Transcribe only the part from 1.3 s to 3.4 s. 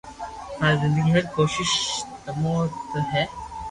ڪوݾݾ تمو نت ھي